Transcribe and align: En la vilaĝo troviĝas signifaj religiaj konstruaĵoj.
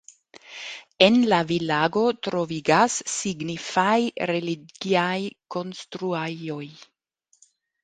En 1.07 1.17
la 1.33 1.37
vilaĝo 1.51 2.03
troviĝas 2.29 2.97
signifaj 3.17 3.93
religiaj 4.33 5.15
konstruaĵoj. 5.57 6.67